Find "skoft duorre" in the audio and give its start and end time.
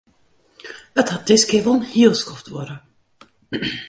2.21-2.75